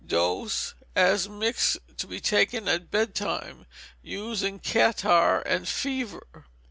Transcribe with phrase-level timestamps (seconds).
[0.03, 3.67] Dose, as mixed, to be taken at bed time.
[4.01, 6.47] Use in catarrh and fever.